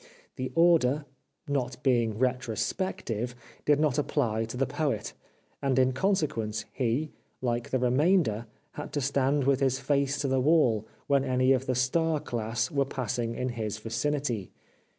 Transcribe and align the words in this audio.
The 0.35 0.51
order, 0.55 1.05
not 1.47 1.83
being 1.83 2.17
retrospective, 2.17 3.35
did 3.65 3.79
not 3.79 3.99
apply 3.99 4.45
to 4.45 4.57
the 4.57 4.65
Poet, 4.65 5.13
and 5.61 5.77
in 5.77 5.93
consequence 5.93 6.65
he, 6.73 7.11
like 7.39 7.69
the 7.69 7.77
re 7.77 7.91
mainder, 7.91 8.47
had 8.71 8.93
to 8.93 8.99
stand 9.01 9.43
with 9.43 9.59
his 9.59 9.77
face 9.77 10.17
to 10.21 10.27
the 10.27 10.41
wall 10.41 10.87
when 11.05 11.23
any 11.23 11.53
of 11.53 11.67
the" 11.67 11.75
star 11.89 12.19
class" 12.19 12.71
were 12.71 12.83
passing 12.83 13.35
in 13.35 13.49
his 13.49 13.77
vicinity. 13.77 14.49